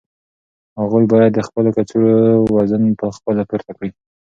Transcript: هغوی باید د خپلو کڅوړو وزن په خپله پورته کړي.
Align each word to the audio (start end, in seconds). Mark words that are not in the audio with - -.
هغوی 0.79 1.05
باید 1.11 1.31
د 1.33 1.39
خپلو 1.47 1.69
کڅوړو 1.77 2.15
وزن 2.55 2.83
په 2.99 3.05
خپله 3.17 3.41
پورته 3.49 3.71
کړي. 3.77 3.89